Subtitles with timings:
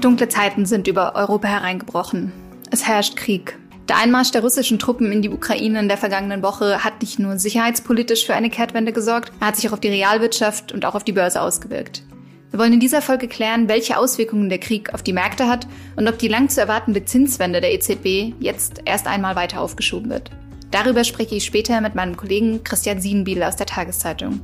[0.00, 2.32] Dunkle Zeiten sind über Europa hereingebrochen.
[2.70, 3.58] Es herrscht Krieg.
[3.88, 7.38] Der Einmarsch der russischen Truppen in die Ukraine in der vergangenen Woche hat nicht nur
[7.38, 11.02] sicherheitspolitisch für eine Kehrtwende gesorgt, er hat sich auch auf die Realwirtschaft und auch auf
[11.02, 12.04] die Börse ausgewirkt.
[12.50, 15.66] Wir wollen in dieser Folge klären, welche Auswirkungen der Krieg auf die Märkte hat
[15.96, 20.30] und ob die lang zu erwartende Zinswende der EZB jetzt erst einmal weiter aufgeschoben wird.
[20.70, 24.40] Darüber spreche ich später mit meinem Kollegen Christian Siedenbiel aus der Tageszeitung.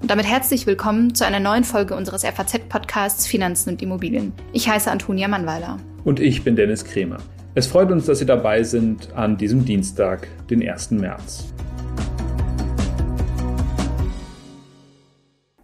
[0.00, 4.32] Und damit herzlich willkommen zu einer neuen Folge unseres FAZ-Podcasts Finanzen und Immobilien.
[4.52, 5.78] Ich heiße Antonia Mannweiler.
[6.04, 7.18] Und ich bin Dennis Kremer.
[7.56, 10.92] Es freut uns, dass Sie dabei sind an diesem Dienstag, den 1.
[10.92, 11.52] März.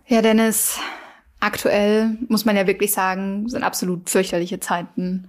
[0.09, 0.80] Ja, Dennis,
[1.39, 5.28] aktuell muss man ja wirklich sagen, sind absolut fürchterliche Zeiten.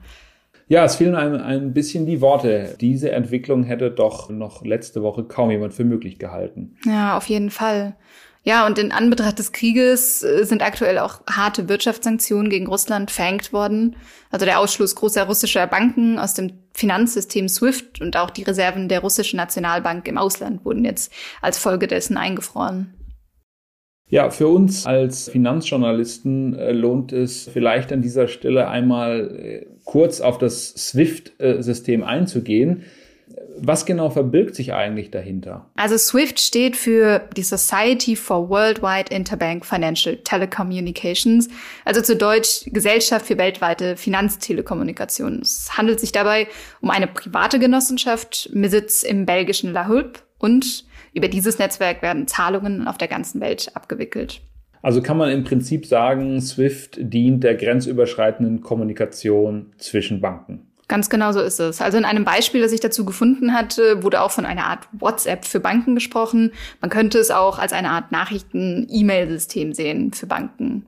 [0.68, 2.76] Ja, es fehlen einem ein bisschen die Worte.
[2.82, 6.76] Diese Entwicklung hätte doch noch letzte Woche kaum jemand für möglich gehalten.
[6.86, 7.96] Ja, auf jeden Fall.
[8.48, 13.52] Ja, und in Anbetracht des Krieges äh, sind aktuell auch harte Wirtschaftssanktionen gegen Russland verhängt
[13.52, 13.96] worden.
[14.30, 19.00] Also der Ausschluss großer russischer Banken aus dem Finanzsystem SWIFT und auch die Reserven der
[19.00, 22.94] russischen Nationalbank im Ausland wurden jetzt als Folge dessen eingefroren.
[24.08, 30.22] Ja, für uns als Finanzjournalisten äh, lohnt es vielleicht an dieser Stelle einmal äh, kurz
[30.22, 32.84] auf das SWIFT-System einzugehen.
[33.58, 35.70] Was genau verbirgt sich eigentlich dahinter?
[35.76, 41.50] Also SWIFT steht für die Society for Worldwide Interbank Financial Telecommunications,
[41.84, 45.40] also zu Deutsch Gesellschaft für weltweite Finanztelekommunikation.
[45.42, 46.48] Es handelt sich dabei
[46.82, 52.28] um eine private Genossenschaft mit Sitz im belgischen La Hulpe und über dieses Netzwerk werden
[52.28, 54.42] Zahlungen auf der ganzen Welt abgewickelt.
[54.82, 60.68] Also kann man im Prinzip sagen, SWIFT dient der grenzüberschreitenden Kommunikation zwischen Banken.
[60.88, 61.82] Ganz genau so ist es.
[61.82, 65.46] Also in einem Beispiel, das ich dazu gefunden hatte, wurde auch von einer Art WhatsApp
[65.46, 66.52] für Banken gesprochen.
[66.80, 70.86] Man könnte es auch als eine Art Nachrichten-E-Mail-System sehen für Banken.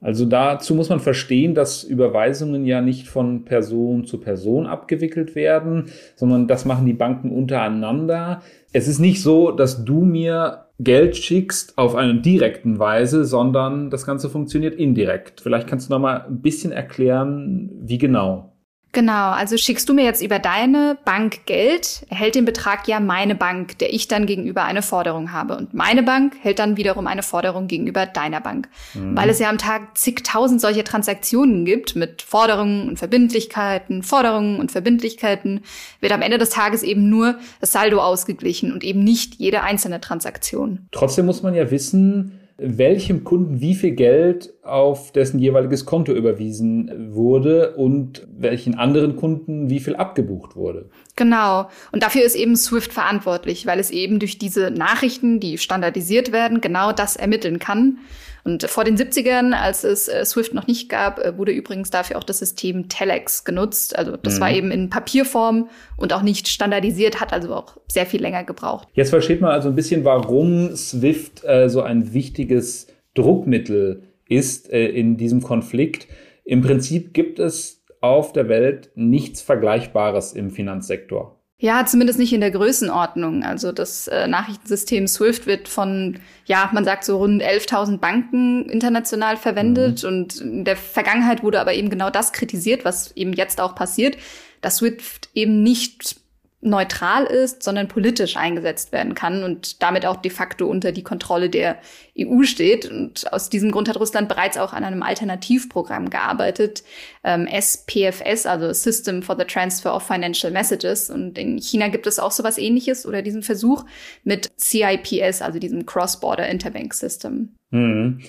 [0.00, 5.86] Also dazu muss man verstehen, dass Überweisungen ja nicht von Person zu Person abgewickelt werden,
[6.14, 8.42] sondern das machen die Banken untereinander.
[8.72, 14.04] Es ist nicht so, dass du mir Geld schickst auf eine direkten Weise, sondern das
[14.04, 15.40] Ganze funktioniert indirekt.
[15.40, 18.53] Vielleicht kannst du noch mal ein bisschen erklären, wie genau.
[18.94, 23.34] Genau, also schickst du mir jetzt über deine Bank Geld, erhält den Betrag ja meine
[23.34, 25.56] Bank, der ich dann gegenüber eine Forderung habe.
[25.56, 28.68] Und meine Bank hält dann wiederum eine Forderung gegenüber deiner Bank.
[28.94, 29.16] Mhm.
[29.16, 34.70] Weil es ja am Tag zigtausend solche Transaktionen gibt mit Forderungen und Verbindlichkeiten, Forderungen und
[34.70, 35.62] Verbindlichkeiten,
[35.98, 40.00] wird am Ende des Tages eben nur das Saldo ausgeglichen und eben nicht jede einzelne
[40.00, 40.86] Transaktion.
[40.92, 47.12] Trotzdem muss man ja wissen, welchem Kunden wie viel Geld auf dessen jeweiliges Konto überwiesen
[47.14, 50.88] wurde und welchen anderen Kunden wie viel abgebucht wurde.
[51.16, 51.68] Genau.
[51.90, 56.60] Und dafür ist eben SWIFT verantwortlich, weil es eben durch diese Nachrichten, die standardisiert werden,
[56.60, 57.98] genau das ermitteln kann.
[58.44, 62.18] Und vor den 70ern, als es äh, Swift noch nicht gab, äh, wurde übrigens dafür
[62.18, 63.98] auch das System Telex genutzt.
[63.98, 64.40] Also das mhm.
[64.40, 68.88] war eben in Papierform und auch nicht standardisiert, hat also auch sehr viel länger gebraucht.
[68.92, 74.88] Jetzt versteht man also ein bisschen, warum Swift äh, so ein wichtiges Druckmittel ist äh,
[74.88, 76.06] in diesem Konflikt.
[76.44, 81.40] Im Prinzip gibt es auf der Welt nichts Vergleichbares im Finanzsektor.
[81.64, 83.42] Ja, zumindest nicht in der Größenordnung.
[83.42, 89.38] Also das äh, Nachrichtensystem SWIFT wird von, ja, man sagt so rund 11.000 Banken international
[89.38, 90.02] verwendet.
[90.02, 90.08] Mhm.
[90.10, 94.18] Und in der Vergangenheit wurde aber eben genau das kritisiert, was eben jetzt auch passiert,
[94.60, 96.16] dass SWIFT eben nicht
[96.64, 101.50] neutral ist, sondern politisch eingesetzt werden kann und damit auch de facto unter die Kontrolle
[101.50, 101.78] der
[102.18, 102.90] EU steht.
[102.90, 106.82] Und aus diesem Grund hat Russland bereits auch an einem Alternativprogramm gearbeitet,
[107.22, 111.10] ähm, SPFS, also System for the Transfer of Financial Messages.
[111.10, 113.84] Und in China gibt es auch sowas ähnliches oder diesen Versuch
[114.24, 117.54] mit CIPS, also diesem Cross-Border Interbank System.
[117.70, 118.20] Mhm.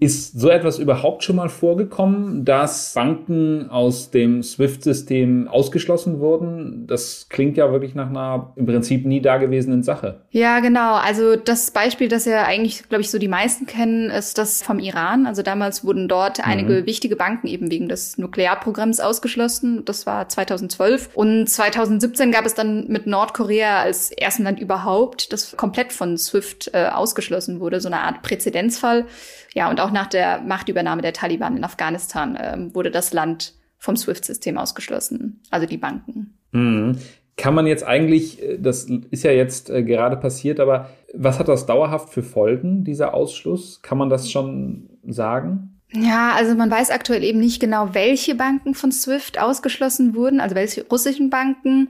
[0.00, 6.86] Ist so etwas überhaupt schon mal vorgekommen, dass Banken aus dem SWIFT-System ausgeschlossen wurden?
[6.86, 10.22] Das klingt ja wirklich nach einer im Prinzip nie dagewesenen Sache.
[10.30, 10.94] Ja, genau.
[10.94, 14.78] Also das Beispiel, das ja eigentlich, glaube ich, so die meisten kennen, ist das vom
[14.78, 15.26] Iran.
[15.26, 16.44] Also damals wurden dort mhm.
[16.46, 19.84] einige wichtige Banken eben wegen des Nuklearprogramms ausgeschlossen.
[19.84, 21.10] Das war 2012.
[21.12, 26.70] Und 2017 gab es dann mit Nordkorea als ersten Land überhaupt, das komplett von SWIFT
[26.72, 29.04] äh, ausgeschlossen wurde, so eine Art Präzedenzfall.
[29.52, 33.96] Ja, und auch nach der Machtübernahme der Taliban in Afghanistan äh, wurde das Land vom
[33.96, 36.38] SWIFT-System ausgeschlossen, also die Banken.
[36.52, 36.98] Mhm.
[37.36, 41.48] Kann man jetzt eigentlich, äh, das ist ja jetzt äh, gerade passiert, aber was hat
[41.48, 43.80] das dauerhaft für Folgen, dieser Ausschluss?
[43.82, 45.80] Kann man das schon sagen?
[45.92, 50.54] Ja, also man weiß aktuell eben nicht genau, welche Banken von SWIFT ausgeschlossen wurden, also
[50.54, 51.88] welche russischen Banken.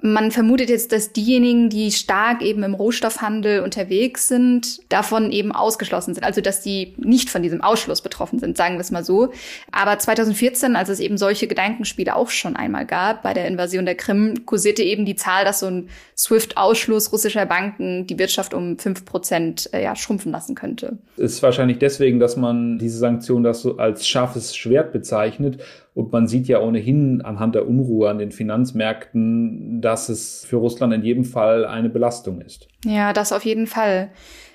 [0.00, 6.14] Man vermutet jetzt, dass diejenigen, die stark eben im Rohstoffhandel unterwegs sind, davon eben ausgeschlossen
[6.14, 6.24] sind.
[6.24, 9.32] Also, dass die nicht von diesem Ausschluss betroffen sind, sagen wir es mal so.
[9.70, 13.94] Aber 2014, als es eben solche Gedankenspiele auch schon einmal gab, bei der Invasion der
[13.94, 19.04] Krim, kursierte eben die Zahl, dass so ein SWIFT-Ausschluss russischer Banken die Wirtschaft um fünf
[19.04, 20.98] Prozent äh, ja, schrumpfen lassen könnte.
[21.16, 25.60] Ist wahrscheinlich deswegen, dass man diese Sanktion das so als scharfes Schwert bezeichnet
[25.94, 30.94] und man sieht ja ohnehin anhand der Unruhe an den Finanzmärkten, dass es für Russland
[30.94, 32.68] in jedem Fall eine Belastung ist.
[32.84, 34.10] Ja, das auf jeden Fall.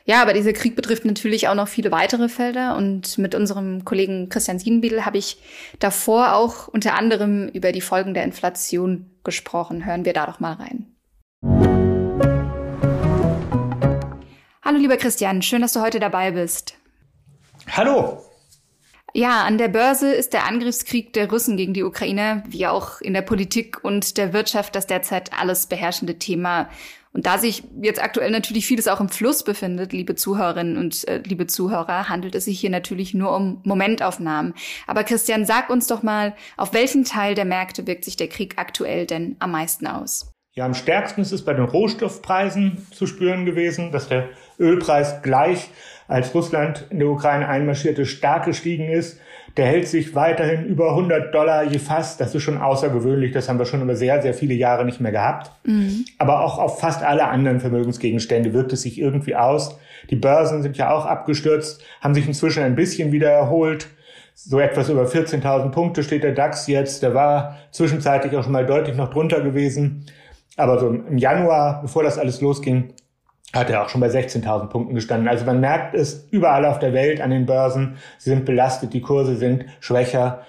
[0.06, 4.30] Ja, aber dieser Krieg betrifft natürlich auch noch viele weitere Felder und mit unserem Kollegen
[4.30, 5.38] Christian Siebenbiedel habe ich
[5.80, 9.86] davor auch unter anderem über die Folgen der Inflation gesprochen.
[9.86, 10.88] Hören wir da doch mal rein.
[14.63, 16.78] Hallo lieber Christian, schön, dass du heute dabei bist.
[17.69, 18.26] Hallo.
[19.17, 23.15] Ja, an der Börse ist der Angriffskrieg der Russen gegen die Ukraine, wie auch in
[23.15, 26.69] der Politik und der Wirtschaft, das derzeit alles beherrschende Thema.
[27.13, 31.23] Und da sich jetzt aktuell natürlich vieles auch im Fluss befindet, liebe Zuhörerinnen und äh,
[31.25, 34.53] liebe Zuhörer, handelt es sich hier natürlich nur um Momentaufnahmen.
[34.85, 38.53] Aber Christian, sag uns doch mal, auf welchen Teil der Märkte wirkt sich der Krieg
[38.57, 40.31] aktuell denn am meisten aus?
[40.53, 44.29] Ja, am stärksten ist es bei den Rohstoffpreisen zu spüren gewesen, dass der
[44.59, 45.69] Ölpreis gleich
[46.07, 49.19] als Russland in der Ukraine einmarschierte, stark gestiegen ist.
[49.57, 52.18] Der hält sich weiterhin über 100 Dollar je Fass.
[52.18, 53.31] Das ist schon außergewöhnlich.
[53.31, 55.51] Das haben wir schon über sehr, sehr viele Jahre nicht mehr gehabt.
[55.65, 56.06] Mhm.
[56.19, 59.80] Aber auch auf fast alle anderen Vermögensgegenstände wirkt es sich irgendwie aus.
[60.09, 63.88] Die Börsen sind ja auch abgestürzt, haben sich inzwischen ein bisschen wieder erholt.
[64.36, 67.01] So etwas über 14.000 Punkte steht der DAX jetzt.
[67.01, 70.06] Der war zwischenzeitlich auch schon mal deutlich noch drunter gewesen.
[70.56, 72.94] Aber so im Januar, bevor das alles losging,
[73.53, 75.27] hat er auch schon bei 16.000 Punkten gestanden.
[75.27, 77.97] Also man merkt es überall auf der Welt an den Börsen.
[78.17, 80.45] Sie sind belastet, die Kurse sind schwächer.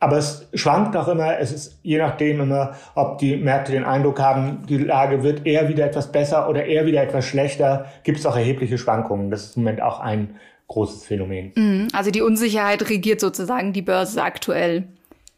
[0.00, 1.38] Aber es schwankt auch immer.
[1.38, 5.68] Es ist je nachdem immer, ob die Märkte den Eindruck haben, die Lage wird eher
[5.68, 7.86] wieder etwas besser oder eher wieder etwas schlechter.
[8.02, 9.30] Gibt es auch erhebliche Schwankungen.
[9.30, 10.36] Das ist im Moment auch ein
[10.66, 11.52] großes Phänomen.
[11.54, 11.88] Mhm.
[11.92, 14.84] Also die Unsicherheit regiert sozusagen die Börse aktuell.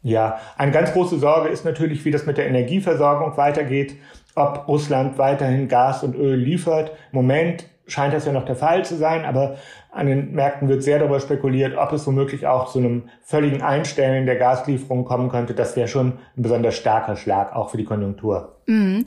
[0.01, 3.95] Ja, eine ganz große Sorge ist natürlich, wie das mit der Energieversorgung weitergeht
[4.35, 6.91] ob Russland weiterhin Gas und Öl liefert.
[7.11, 9.57] Im Moment scheint das ja noch der Fall zu sein, aber
[9.91, 14.25] an den Märkten wird sehr darüber spekuliert, ob es womöglich auch zu einem völligen Einstellen
[14.25, 15.53] der Gaslieferung kommen könnte.
[15.53, 18.57] Das wäre schon ein besonders starker Schlag, auch für die Konjunktur.
[18.65, 19.05] Mhm.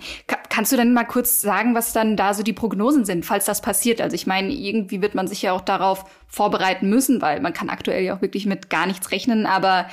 [0.48, 3.60] Kannst du denn mal kurz sagen, was dann da so die Prognosen sind, falls das
[3.60, 4.00] passiert?
[4.00, 7.68] Also ich meine, irgendwie wird man sich ja auch darauf vorbereiten müssen, weil man kann
[7.68, 9.86] aktuell ja auch wirklich mit gar nichts rechnen, aber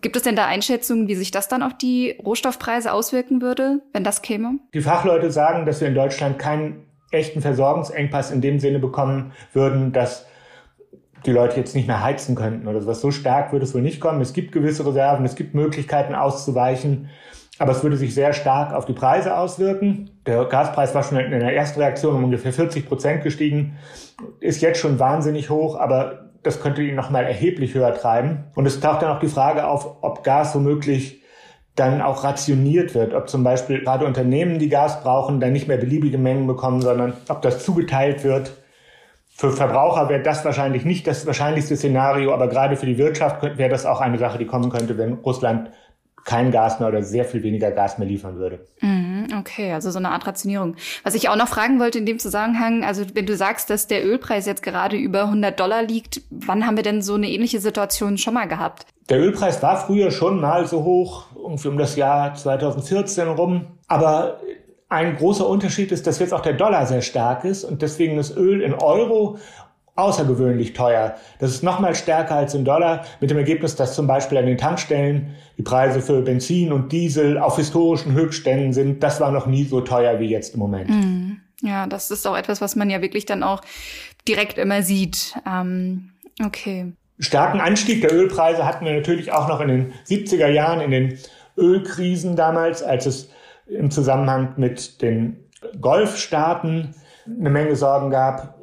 [0.00, 4.04] Gibt es denn da Einschätzungen, wie sich das dann auf die Rohstoffpreise auswirken würde, wenn
[4.04, 4.58] das käme?
[4.74, 9.92] Die Fachleute sagen, dass wir in Deutschland keinen echten Versorgungsengpass in dem Sinne bekommen würden,
[9.92, 10.26] dass
[11.26, 13.00] die Leute jetzt nicht mehr heizen könnten oder sowas.
[13.00, 14.20] So stark würde es wohl nicht kommen.
[14.20, 17.08] Es gibt gewisse Reserven, es gibt Möglichkeiten auszuweichen,
[17.58, 20.10] aber es würde sich sehr stark auf die Preise auswirken.
[20.26, 23.78] Der Gaspreis war schon in der ersten Reaktion um ungefähr 40 Prozent gestiegen,
[24.40, 28.44] ist jetzt schon wahnsinnig hoch, aber das könnte ihn nochmal erheblich höher treiben.
[28.54, 31.22] Und es taucht dann auch die Frage auf, ob Gas womöglich
[31.74, 35.76] dann auch rationiert wird, ob zum Beispiel gerade Unternehmen, die Gas brauchen, dann nicht mehr
[35.76, 38.52] beliebige Mengen bekommen, sondern ob das zugeteilt wird.
[39.28, 43.70] Für Verbraucher wäre das wahrscheinlich nicht das wahrscheinlichste Szenario, aber gerade für die Wirtschaft wäre
[43.70, 45.70] das auch eine Sache, die kommen könnte, wenn Russland
[46.28, 48.60] kein Gas mehr oder sehr viel weniger Gas mehr liefern würde.
[48.82, 50.76] Mhm, okay, also so eine Art Rationierung.
[51.02, 54.04] Was ich auch noch fragen wollte in dem Zusammenhang, also wenn du sagst, dass der
[54.04, 58.18] Ölpreis jetzt gerade über 100 Dollar liegt, wann haben wir denn so eine ähnliche Situation
[58.18, 58.84] schon mal gehabt?
[59.08, 63.64] Der Ölpreis war früher schon mal so hoch, irgendwie um das Jahr 2014 rum.
[63.86, 64.38] Aber
[64.90, 68.36] ein großer Unterschied ist, dass jetzt auch der Dollar sehr stark ist und deswegen das
[68.36, 69.38] Öl in Euro
[69.98, 71.16] außergewöhnlich teuer.
[71.40, 74.56] Das ist nochmal stärker als in Dollar, mit dem Ergebnis, dass zum Beispiel an den
[74.56, 79.02] Tankstellen die Preise für Benzin und Diesel auf historischen Höchstständen sind.
[79.02, 80.90] Das war noch nie so teuer wie jetzt im Moment.
[80.90, 81.32] Mm.
[81.60, 83.62] Ja, das ist auch etwas, was man ja wirklich dann auch
[84.28, 85.34] direkt immer sieht.
[85.44, 86.10] Ähm,
[86.44, 86.92] okay.
[87.18, 91.18] Starken Anstieg der Ölpreise hatten wir natürlich auch noch in den 70er Jahren, in den
[91.56, 93.30] Ölkrisen damals, als es
[93.66, 95.48] im Zusammenhang mit den
[95.80, 96.94] Golfstaaten
[97.26, 98.62] eine Menge Sorgen gab.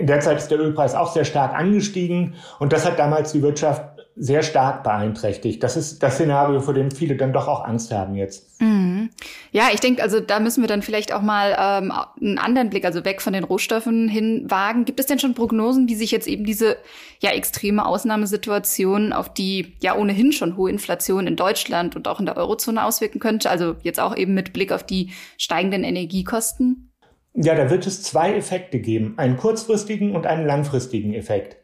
[0.00, 3.42] In der Zeit ist der Ölpreis auch sehr stark angestiegen und das hat damals die
[3.42, 3.82] Wirtschaft
[4.16, 5.62] sehr stark beeinträchtigt.
[5.62, 8.60] Das ist das Szenario, vor dem viele dann doch auch Angst haben jetzt.
[8.60, 9.10] Mhm.
[9.52, 12.84] Ja, ich denke, also da müssen wir dann vielleicht auch mal ähm, einen anderen Blick,
[12.84, 14.84] also weg von den Rohstoffen hin wagen.
[14.84, 16.76] Gibt es denn schon Prognosen, wie sich jetzt eben diese
[17.20, 22.26] ja extreme Ausnahmesituation auf die ja ohnehin schon hohe Inflation in Deutschland und auch in
[22.26, 23.48] der Eurozone auswirken könnte?
[23.48, 26.89] Also jetzt auch eben mit Blick auf die steigenden Energiekosten?
[27.34, 31.56] Ja, da wird es zwei Effekte geben, einen kurzfristigen und einen langfristigen Effekt.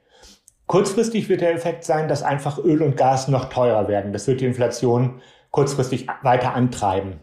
[0.67, 4.13] Kurzfristig wird der Effekt sein, dass einfach Öl und Gas noch teurer werden.
[4.13, 5.21] Das wird die Inflation
[5.51, 7.21] kurzfristig weiter antreiben.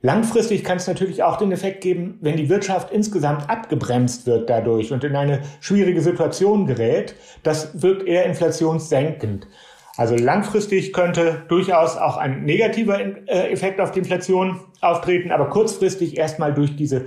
[0.00, 4.92] Langfristig kann es natürlich auch den Effekt geben, wenn die Wirtschaft insgesamt abgebremst wird dadurch
[4.92, 7.16] und in eine schwierige Situation gerät.
[7.42, 9.48] Das wirkt eher inflationssenkend.
[9.96, 16.16] Also langfristig könnte durchaus auch ein negativer äh, Effekt auf die Inflation auftreten, aber kurzfristig
[16.16, 17.06] erstmal durch diese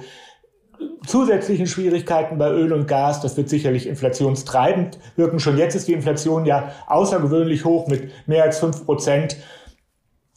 [1.05, 5.39] zusätzlichen Schwierigkeiten bei Öl und Gas, das wird sicherlich inflationstreibend wirken.
[5.39, 9.37] Schon jetzt ist die Inflation ja außergewöhnlich hoch mit mehr als fünf Prozent.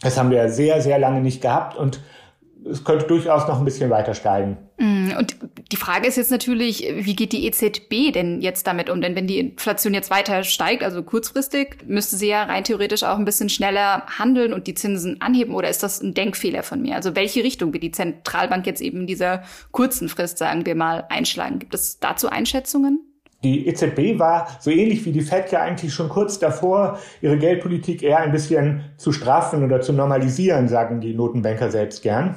[0.00, 2.00] Das haben wir sehr, sehr lange nicht gehabt und
[2.71, 4.56] es könnte durchaus noch ein bisschen weiter steigen.
[4.78, 5.37] Mm, und
[5.71, 9.00] die Frage ist jetzt natürlich, wie geht die EZB denn jetzt damit um?
[9.00, 13.18] Denn wenn die Inflation jetzt weiter steigt, also kurzfristig, müsste sie ja rein theoretisch auch
[13.18, 15.54] ein bisschen schneller handeln und die Zinsen anheben.
[15.54, 16.97] Oder ist das ein Denkfehler von mir?
[16.97, 21.04] Also welche Richtung wird die Zentralbank jetzt eben in dieser kurzen Frist, sagen wir mal,
[21.09, 21.59] einschlagen?
[21.59, 23.00] Gibt es dazu Einschätzungen?
[23.42, 28.02] Die EZB war so ähnlich wie die Fed ja eigentlich schon kurz davor, ihre Geldpolitik
[28.02, 32.37] eher ein bisschen zu straffen oder zu normalisieren, sagen die Notenbanker selbst gern.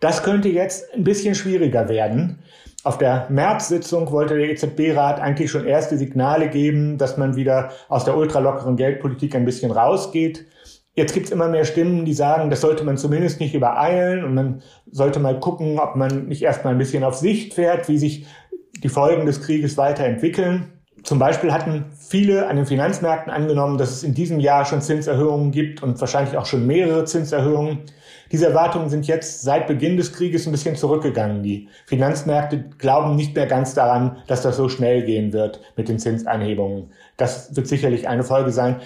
[0.00, 2.40] Das könnte jetzt ein bisschen schwieriger werden.
[2.84, 8.04] Auf der März-Sitzung wollte der EZB-Rat eigentlich schon erste Signale geben, dass man wieder aus
[8.04, 10.46] der ultralockeren Geldpolitik ein bisschen rausgeht.
[10.94, 14.34] Jetzt gibt es immer mehr Stimmen, die sagen, das sollte man zumindest nicht übereilen und
[14.34, 18.26] man sollte mal gucken, ob man nicht erstmal ein bisschen auf Sicht fährt, wie sich
[18.82, 20.72] die Folgen des Krieges weiterentwickeln.
[21.02, 25.50] Zum Beispiel hatten viele an den Finanzmärkten angenommen, dass es in diesem Jahr schon Zinserhöhungen
[25.50, 27.80] gibt und wahrscheinlich auch schon mehrere Zinserhöhungen.
[28.32, 31.42] Diese Erwartungen sind jetzt seit Beginn des Krieges ein bisschen zurückgegangen.
[31.42, 35.98] Die Finanzmärkte glauben nicht mehr ganz daran, dass das so schnell gehen wird mit den
[35.98, 36.90] Zinsanhebungen.
[37.16, 38.76] Das wird sicherlich eine Folge sein.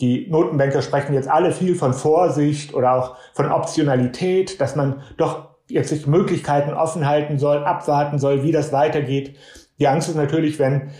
[0.00, 5.50] Die Notenbanker sprechen jetzt alle viel von Vorsicht oder auch von Optionalität, dass man doch
[5.68, 9.36] jetzt sich Möglichkeiten offen halten soll, abwarten soll, wie das weitergeht.
[9.78, 10.90] Die Angst ist natürlich, wenn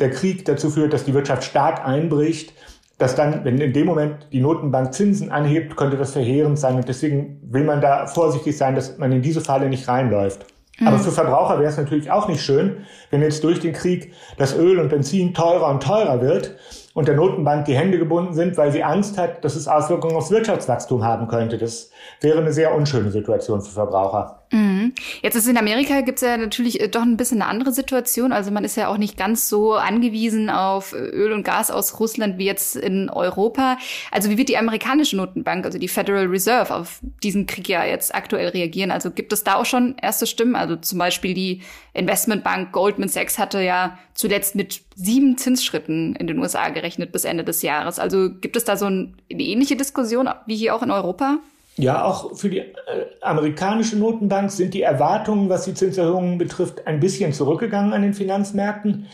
[0.00, 2.52] der Krieg dazu führt, dass die Wirtschaft stark einbricht,
[2.98, 6.76] dass dann, wenn in dem Moment die Notenbank Zinsen anhebt, könnte das verheerend sein.
[6.76, 10.46] Und deswegen will man da vorsichtig sein, dass man in diese Falle nicht reinläuft.
[10.78, 10.88] Mhm.
[10.88, 14.56] Aber für Verbraucher wäre es natürlich auch nicht schön, wenn jetzt durch den Krieg das
[14.56, 16.56] Öl und Benzin teurer und teurer wird
[16.94, 20.30] und der Notenbank die Hände gebunden sind, weil sie Angst hat, dass es Auswirkungen aufs
[20.30, 21.58] Wirtschaftswachstum haben könnte.
[21.58, 24.44] Das wäre eine sehr unschöne Situation für Verbraucher.
[24.52, 24.94] Mhm.
[25.20, 28.30] Jetzt ist in Amerika gibt es ja natürlich äh, doch ein bisschen eine andere Situation.
[28.30, 31.98] Also man ist ja auch nicht ganz so angewiesen auf äh, Öl und Gas aus
[31.98, 33.76] Russland wie jetzt in Europa.
[34.12, 38.14] Also wie wird die amerikanische Notenbank, also die Federal Reserve, auf diesen Krieg ja jetzt
[38.14, 38.92] aktuell reagieren?
[38.92, 40.54] Also gibt es da auch schon erste Stimmen?
[40.54, 46.38] Also zum Beispiel die Investmentbank Goldman Sachs hatte ja zuletzt mit sieben Zinsschritten in den
[46.38, 47.98] USA gerechnet bis Ende des Jahres.
[47.98, 51.38] Also gibt es da so eine ähnliche Diskussion wie hier auch in Europa?
[51.76, 52.72] Ja, auch für die äh,
[53.20, 59.06] amerikanische Notenbank sind die Erwartungen, was die Zinserhöhungen betrifft, ein bisschen zurückgegangen an den Finanzmärkten.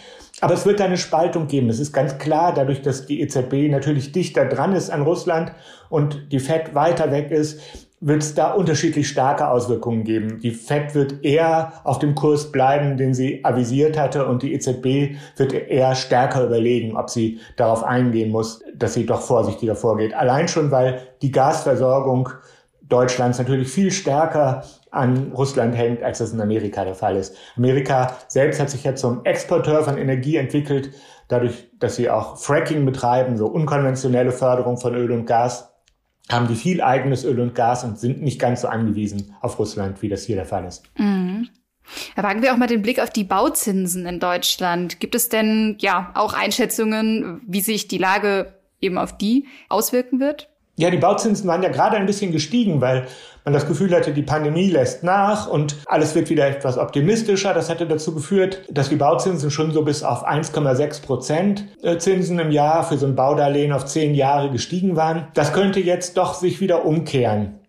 [0.43, 1.71] Aber es wird eine Spaltung geben.
[1.71, 5.53] Es ist ganz klar, dadurch, dass die EZB natürlich dichter dran ist an Russland
[5.89, 7.61] und die Fed weiter weg ist,
[8.01, 10.41] wird es da unterschiedlich starke Auswirkungen geben.
[10.41, 15.17] Die Fed wird eher auf dem Kurs bleiben, den sie avisiert hatte, und die EZB
[15.37, 20.15] wird eher stärker überlegen, ob sie darauf eingehen muss, dass sie doch vorsichtiger vorgeht.
[20.15, 22.31] Allein schon, weil die Gasversorgung
[22.89, 27.37] Deutschlands natürlich viel stärker an Russland hängt, als das in Amerika der Fall ist.
[27.57, 30.91] Amerika selbst hat sich ja zum Exporteur von Energie entwickelt,
[31.29, 35.70] dadurch, dass sie auch Fracking betreiben, so unkonventionelle Förderung von Öl und Gas
[36.33, 40.01] haben die viel eigenes Öl und Gas und sind nicht ganz so angewiesen auf Russland,
[40.03, 40.85] wie das hier der Fall ist.
[40.99, 41.49] Mhm.
[42.15, 45.01] Da wagen wir auch mal den Blick auf die Bauzinsen in Deutschland.
[45.01, 50.50] Gibt es denn ja auch Einschätzungen, wie sich die Lage eben auf die auswirken wird?
[50.81, 53.07] Ja, die Bauzinsen waren ja gerade ein bisschen gestiegen, weil
[53.45, 57.53] man das Gefühl hatte, die Pandemie lässt nach und alles wird wieder etwas optimistischer.
[57.53, 62.39] Das hatte dazu geführt, dass die Bauzinsen schon so bis auf 1,6 Prozent äh, Zinsen
[62.39, 65.29] im Jahr für so ein Baudarlehen auf zehn Jahre gestiegen waren.
[65.35, 67.60] Das könnte jetzt doch sich wieder umkehren.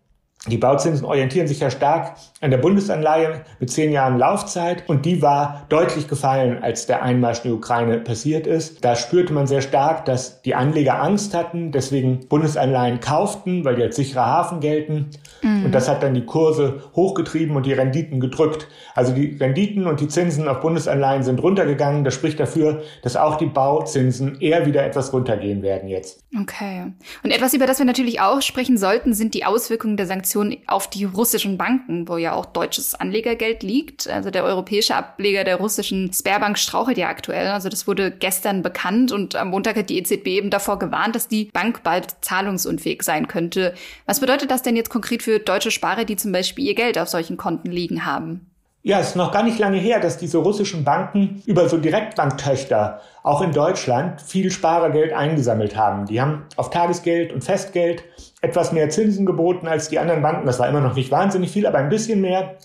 [0.47, 5.21] Die Bauzinsen orientieren sich ja stark an der Bundesanleihe mit zehn Jahren Laufzeit und die
[5.21, 8.83] war deutlich gefallen, als der Einmarsch in die Ukraine passiert ist.
[8.83, 13.83] Da spürte man sehr stark, dass die Anleger Angst hatten, deswegen Bundesanleihen kauften, weil die
[13.83, 15.11] als sicherer Hafen gelten.
[15.43, 15.65] Mhm.
[15.65, 18.67] Und das hat dann die Kurse hochgetrieben und die Renditen gedrückt.
[18.95, 22.03] Also die Renditen und die Zinsen auf Bundesanleihen sind runtergegangen.
[22.03, 26.23] Das spricht dafür, dass auch die Bauzinsen eher wieder etwas runtergehen werden jetzt.
[26.41, 26.91] Okay.
[27.21, 30.57] Und etwas, über das wir natürlich auch sprechen sollten, sind die Auswirkungen der Sanktionen Sanktionen
[30.67, 34.09] auf die russischen Banken, wo ja auch deutsches Anlegergeld liegt.
[34.09, 37.47] Also der europäische Ableger der russischen Sperrbank strauchelt ja aktuell.
[37.47, 41.27] Also das wurde gestern bekannt und am Montag hat die EZB eben davor gewarnt, dass
[41.27, 43.73] die Bank bald zahlungsunfähig sein könnte.
[44.05, 47.09] Was bedeutet das denn jetzt konkret für deutsche Sparer, die zum Beispiel ihr Geld auf
[47.09, 48.47] solchen Konten liegen haben?
[48.83, 53.01] Ja, es ist noch gar nicht lange her, dass diese russischen Banken über so Direktbanktöchter
[53.21, 56.07] auch in Deutschland viel Sparergeld eingesammelt haben.
[56.07, 58.03] Die haben auf Tagesgeld und Festgeld
[58.41, 60.45] etwas mehr Zinsen geboten als die anderen Banken.
[60.45, 62.57] Das war immer noch nicht wahnsinnig viel, aber ein bisschen mehr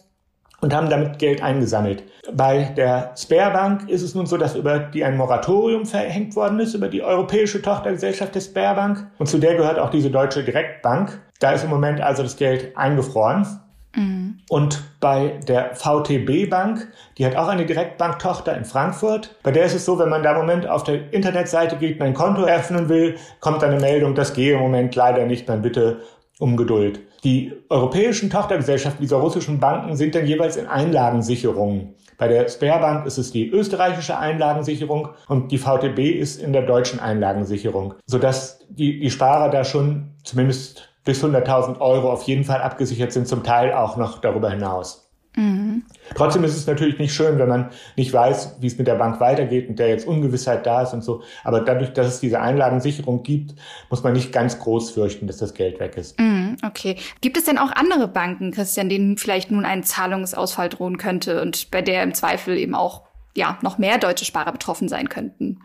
[0.60, 2.02] und haben damit Geld eingesammelt.
[2.32, 6.74] Bei der Sperrbank ist es nun so, dass über die ein Moratorium verhängt worden ist,
[6.74, 9.06] über die europäische Tochtergesellschaft der Sperrbank.
[9.18, 11.20] Und zu der gehört auch diese deutsche Direktbank.
[11.40, 13.46] Da ist im Moment also das Geld eingefroren.
[13.96, 14.38] Mhm.
[14.48, 16.86] Und bei der VTB Bank,
[17.18, 19.34] die hat auch eine Direktbanktochter in Frankfurt.
[19.42, 22.14] Bei der ist es so, wenn man da im Moment auf der Internetseite geht, ein
[22.14, 26.02] Konto eröffnen will, kommt eine Meldung, das gehe im Moment leider nicht, man bitte
[26.38, 27.00] um Geduld.
[27.24, 31.94] Die europäischen Tochtergesellschaften dieser russischen Banken sind dann jeweils in Einlagensicherungen.
[32.18, 37.00] Bei der Sperrbank ist es die österreichische Einlagensicherung und die VTB ist in der deutschen
[37.00, 43.12] Einlagensicherung, sodass die, die Sparer da schon zumindest bis 100.000 Euro auf jeden Fall abgesichert
[43.12, 45.06] sind, zum Teil auch noch darüber hinaus.
[45.36, 45.84] Mhm.
[46.14, 49.20] Trotzdem ist es natürlich nicht schön, wenn man nicht weiß, wie es mit der Bank
[49.20, 51.22] weitergeht und der jetzt Ungewissheit da ist und so.
[51.44, 53.54] Aber dadurch, dass es diese Einlagensicherung gibt,
[53.90, 56.18] muss man nicht ganz groß fürchten, dass das Geld weg ist.
[56.18, 56.96] Mhm, okay.
[57.20, 61.70] Gibt es denn auch andere Banken, Christian, denen vielleicht nun ein Zahlungsausfall drohen könnte und
[61.70, 63.02] bei der im Zweifel eben auch
[63.36, 65.60] ja noch mehr deutsche Sparer betroffen sein könnten?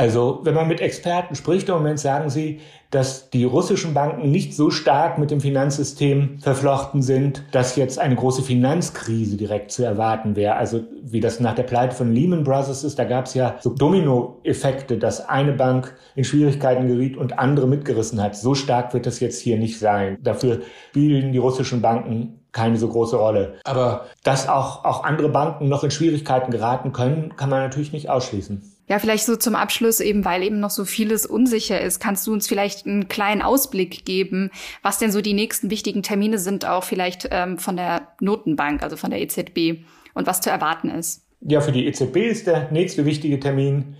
[0.00, 4.56] Also, wenn man mit Experten spricht, im Moment sagen sie, dass die russischen Banken nicht
[4.56, 10.36] so stark mit dem Finanzsystem verflochten sind, dass jetzt eine große Finanzkrise direkt zu erwarten
[10.36, 10.56] wäre.
[10.56, 13.74] Also, wie das nach der Pleite von Lehman Brothers ist, da gab es ja so
[13.74, 18.34] Dominoeffekte, dass eine Bank in Schwierigkeiten geriet und andere mitgerissen hat.
[18.36, 20.16] So stark wird das jetzt hier nicht sein.
[20.22, 23.58] Dafür spielen die russischen Banken keine so große Rolle.
[23.64, 28.08] Aber dass auch, auch andere Banken noch in Schwierigkeiten geraten können, kann man natürlich nicht
[28.08, 28.62] ausschließen.
[28.90, 32.32] Ja, vielleicht so zum Abschluss eben, weil eben noch so vieles unsicher ist, kannst du
[32.32, 34.50] uns vielleicht einen kleinen Ausblick geben,
[34.82, 38.96] was denn so die nächsten wichtigen Termine sind, auch vielleicht ähm, von der Notenbank, also
[38.96, 41.24] von der EZB und was zu erwarten ist?
[41.40, 43.94] Ja, für die EZB ist der nächste wichtige Termin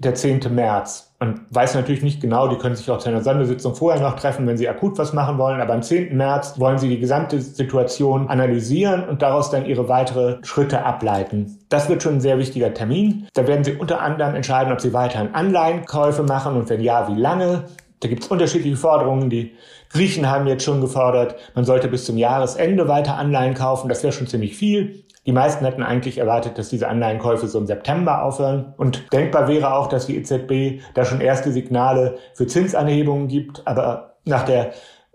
[0.00, 0.54] der 10.
[0.54, 4.16] März und weiß natürlich nicht genau, die können sich auch zu einer Sondersitzung vorher noch
[4.16, 6.14] treffen, wenn sie akut was machen wollen, aber am 10.
[6.14, 11.58] März wollen sie die gesamte Situation analysieren und daraus dann ihre weitere Schritte ableiten.
[11.70, 13.28] Das wird schon ein sehr wichtiger Termin.
[13.32, 17.18] Da werden sie unter anderem entscheiden, ob sie weiterhin Anleihenkäufe machen und wenn ja, wie
[17.18, 17.64] lange.
[18.00, 19.30] Da gibt es unterschiedliche Forderungen.
[19.30, 19.54] Die
[19.90, 23.88] Griechen haben jetzt schon gefordert, man sollte bis zum Jahresende weiter Anleihen kaufen.
[23.88, 25.04] Das wäre schon ziemlich viel.
[25.26, 28.74] Die meisten hätten eigentlich erwartet, dass diese Anleihenkäufe so im September aufhören.
[28.76, 33.66] Und denkbar wäre auch, dass die EZB da schon erste Signale für Zinsanhebungen gibt.
[33.66, 34.72] Aber nach der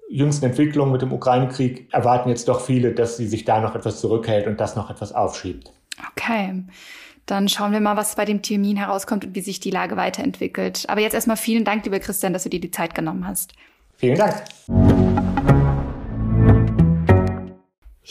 [0.09, 4.01] jüngsten Entwicklung mit dem Ukraine-Krieg erwarten jetzt doch viele, dass sie sich da noch etwas
[4.01, 5.71] zurückhält und das noch etwas aufschiebt.
[6.11, 6.63] Okay.
[7.25, 10.85] Dann schauen wir mal, was bei dem Termin herauskommt und wie sich die Lage weiterentwickelt.
[10.89, 13.53] Aber jetzt erstmal vielen Dank, lieber Christian, dass du dir die Zeit genommen hast.
[13.95, 14.43] Vielen Dank.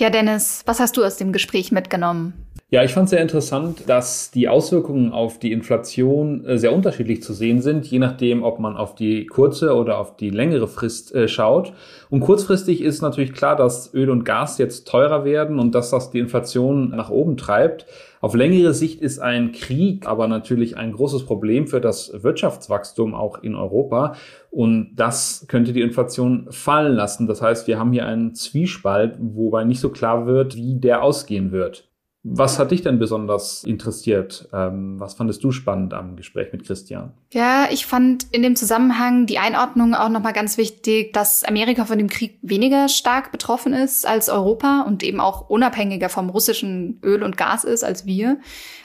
[0.00, 2.32] Ja, Dennis, was hast du aus dem Gespräch mitgenommen?
[2.70, 7.34] Ja, ich fand sehr interessant, dass die Auswirkungen auf die Inflation äh, sehr unterschiedlich zu
[7.34, 11.28] sehen sind, je nachdem, ob man auf die kurze oder auf die längere Frist äh,
[11.28, 11.74] schaut.
[12.08, 16.10] Und kurzfristig ist natürlich klar, dass Öl und Gas jetzt teurer werden und dass das
[16.10, 17.84] die Inflation nach oben treibt.
[18.20, 23.42] Auf längere Sicht ist ein Krieg aber natürlich ein großes Problem für das Wirtschaftswachstum auch
[23.42, 24.14] in Europa.
[24.50, 27.26] Und das könnte die Inflation fallen lassen.
[27.26, 31.50] Das heißt, wir haben hier einen Zwiespalt, wobei nicht so klar wird, wie der ausgehen
[31.50, 31.89] wird.
[32.22, 34.46] Was hat dich denn besonders interessiert?
[34.52, 37.14] Ähm, was fandest du spannend am Gespräch mit Christian?
[37.32, 41.96] Ja, ich fand in dem Zusammenhang die Einordnung auch nochmal ganz wichtig, dass Amerika von
[41.96, 47.22] dem Krieg weniger stark betroffen ist als Europa und eben auch unabhängiger vom russischen Öl
[47.22, 48.38] und Gas ist als wir.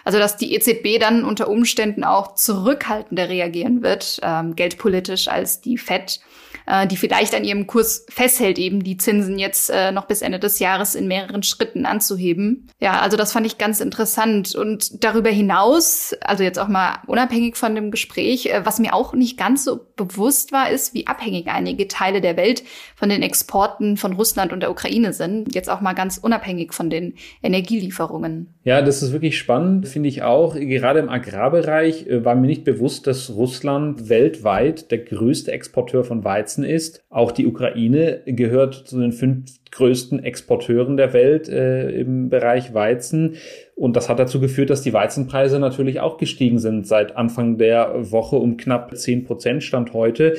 [0.06, 5.78] Also dass die EZB dann unter Umständen auch zurückhaltender reagieren wird, ähm, geldpolitisch als die
[5.78, 6.21] Fed
[6.65, 10.39] äh, die vielleicht an ihrem Kurs festhält, eben die Zinsen jetzt äh, noch bis Ende
[10.39, 12.67] des Jahres in mehreren Schritten anzuheben.
[12.80, 14.56] Ja, also das fand ich ganz interessant.
[14.56, 19.13] Und darüber hinaus, also jetzt auch mal unabhängig von dem Gespräch, äh, was mir auch
[19.13, 22.63] nicht ganz so bewusst war, ist, wie abhängig einige Teile der Welt
[22.95, 25.54] von den Exporten von Russland und der Ukraine sind.
[25.54, 28.55] Jetzt auch mal ganz unabhängig von den Energielieferungen.
[28.65, 30.56] Ja, das ist wirklich spannend, finde ich auch.
[30.56, 36.23] Gerade im Agrarbereich äh, war mir nicht bewusst, dass Russland weltweit der größte Exporteur von
[36.23, 37.06] Weizen ist.
[37.12, 43.36] Auch die Ukraine gehört zu den fünf größten Exporteuren der Welt äh, im Bereich Weizen.
[43.75, 48.12] Und das hat dazu geführt, dass die Weizenpreise natürlich auch gestiegen sind seit Anfang der
[48.12, 50.38] Woche um knapp zehn Prozent Stand heute.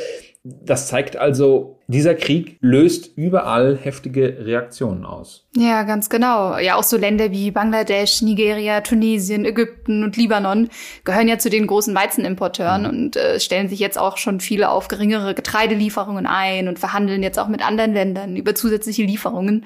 [0.64, 5.46] Das zeigt also, dieser Krieg löst überall heftige Reaktionen aus.
[5.56, 6.56] Ja, ganz genau.
[6.58, 10.68] Ja, auch so Länder wie Bangladesch, Nigeria, Tunesien, Ägypten und Libanon
[11.04, 12.88] gehören ja zu den großen Weizenimporteuren mhm.
[12.88, 17.38] und äh, stellen sich jetzt auch schon viele auf geringere Getreidelieferungen ein und verhandeln jetzt
[17.38, 19.64] auch mit anderen Ländern über zusätzliche Lieferungen.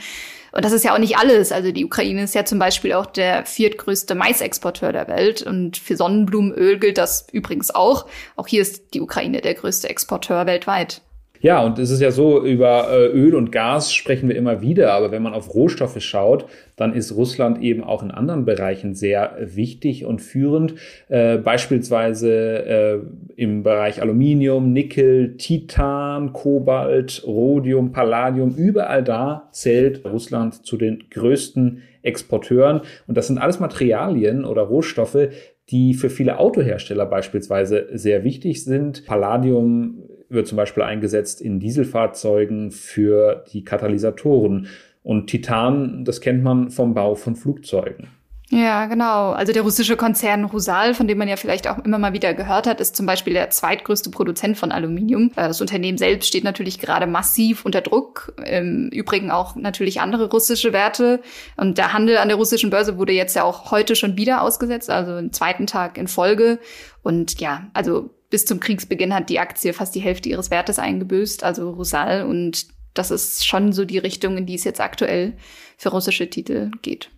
[0.52, 1.52] Und das ist ja auch nicht alles.
[1.52, 5.42] Also die Ukraine ist ja zum Beispiel auch der viertgrößte Maisexporteur der Welt.
[5.42, 8.06] Und für Sonnenblumenöl gilt das übrigens auch.
[8.36, 11.02] Auch hier ist die Ukraine der größte Exporteur weltweit.
[11.42, 14.92] Ja, und es ist ja so, über äh, Öl und Gas sprechen wir immer wieder,
[14.92, 16.44] aber wenn man auf Rohstoffe schaut,
[16.76, 20.74] dann ist Russland eben auch in anderen Bereichen sehr wichtig und führend,
[21.08, 22.30] äh, beispielsweise
[22.66, 22.98] äh,
[23.36, 25.99] im Bereich Aluminium, Nickel, Titan,
[26.32, 33.60] Kobalt, Rhodium, Palladium, überall da zählt Russland zu den größten Exporteuren und das sind alles
[33.60, 35.28] Materialien oder Rohstoffe,
[35.70, 39.06] die für viele Autohersteller beispielsweise sehr wichtig sind.
[39.06, 44.68] Palladium wird zum Beispiel eingesetzt in Dieselfahrzeugen für die Katalysatoren.
[45.02, 48.08] Und Titan, das kennt man vom Bau von Flugzeugen.
[48.52, 49.30] Ja, genau.
[49.30, 52.66] Also der russische Konzern Rusal, von dem man ja vielleicht auch immer mal wieder gehört
[52.66, 55.30] hat, ist zum Beispiel der zweitgrößte Produzent von Aluminium.
[55.36, 58.34] Äh, das Unternehmen selbst steht natürlich gerade massiv unter Druck.
[58.44, 61.20] Im Übrigen auch natürlich andere russische Werte.
[61.56, 64.90] Und der Handel an der russischen Börse wurde jetzt ja auch heute schon wieder ausgesetzt,
[64.90, 66.58] also den zweiten Tag in Folge.
[67.02, 71.44] Und ja, also bis zum Kriegsbeginn hat die Aktie fast die Hälfte ihres Wertes eingebüßt,
[71.44, 72.24] also Rusal.
[72.24, 75.36] Und das ist schon so die Richtung, in die es jetzt aktuell
[75.76, 77.10] für russische Titel geht.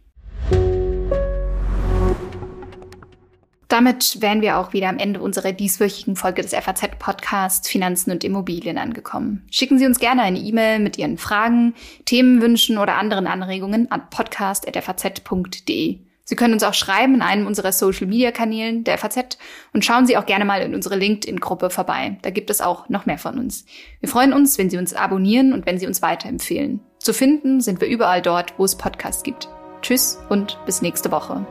[3.73, 8.77] Damit wären wir auch wieder am Ende unserer dieswöchigen Folge des FAZ-Podcasts Finanzen und Immobilien
[8.77, 9.47] angekommen.
[9.51, 11.73] Schicken Sie uns gerne eine E-Mail mit Ihren Fragen,
[12.05, 16.01] Themenwünschen oder anderen Anregungen an podcast.faz.de.
[16.25, 19.39] Sie können uns auch schreiben in einem unserer Social-Media-Kanälen der FAZ
[19.73, 22.19] und schauen Sie auch gerne mal in unsere LinkedIn-Gruppe vorbei.
[22.21, 23.65] Da gibt es auch noch mehr von uns.
[24.01, 26.81] Wir freuen uns, wenn Sie uns abonnieren und wenn Sie uns weiterempfehlen.
[26.99, 29.49] Zu finden sind wir überall dort, wo es Podcasts gibt.
[29.81, 31.47] Tschüss und bis nächste Woche.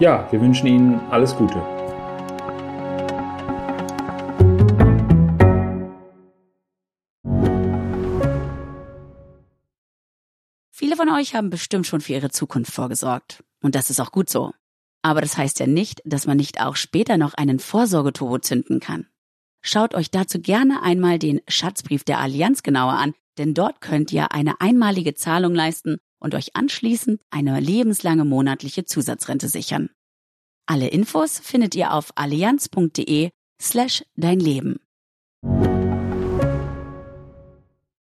[0.00, 1.60] Ja, wir wünschen Ihnen alles Gute.
[10.70, 13.44] Viele von euch haben bestimmt schon für ihre Zukunft vorgesorgt.
[13.60, 14.54] Und das ist auch gut so.
[15.02, 19.06] Aber das heißt ja nicht, dass man nicht auch später noch einen Vorsorgeturbo zünden kann.
[19.60, 24.32] Schaut euch dazu gerne einmal den Schatzbrief der Allianz genauer an, denn dort könnt ihr
[24.32, 29.90] eine einmalige Zahlung leisten und euch anschließend eine lebenslange monatliche Zusatzrente sichern.
[30.66, 33.30] Alle Infos findet ihr auf allianz.de
[33.60, 34.78] slash dein Leben.